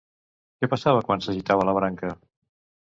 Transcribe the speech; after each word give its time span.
Què 0.61 0.69
passava 0.71 1.05
quan 1.11 1.23
s'agitava 1.27 1.71
la 1.71 1.79
branca? 1.83 2.15